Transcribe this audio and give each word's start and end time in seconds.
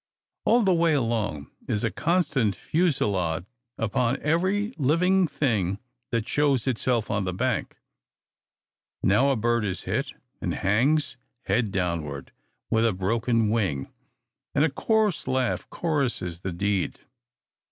All 0.45 0.61
the 0.63 0.73
way 0.73 0.93
along 0.95 1.51
is 1.67 1.83
a 1.83 1.91
constant 1.91 2.55
fusillade 2.55 3.45
upon 3.77 4.19
every 4.23 4.73
living 4.75 5.27
thing 5.27 5.77
that 6.09 6.27
shows 6.27 6.65
itself 6.65 7.11
on 7.11 7.23
the 7.25 7.33
bank. 7.35 7.77
Now 9.03 9.29
a 9.29 9.35
bird 9.35 9.63
is 9.63 9.83
hit, 9.83 10.13
and 10.41 10.55
hangs, 10.55 11.17
head 11.43 11.71
downward, 11.71 12.31
with 12.71 12.83
a 12.87 12.93
broken 12.93 13.51
wing; 13.51 13.93
and 14.55 14.65
a 14.65 14.71
coarse 14.71 15.27
laugh 15.27 15.69
choruses 15.69 16.39
the 16.39 16.51
deed. 16.51 17.01